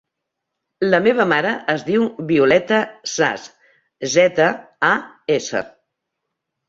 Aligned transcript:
La 0.93 0.99
meva 1.07 1.25
mare 1.31 1.51
es 1.73 1.83
diu 1.89 2.07
Violeta 2.33 2.79
Zas: 3.17 3.45
zeta, 4.15 4.49
a, 4.89 4.93
essa. 5.37 5.63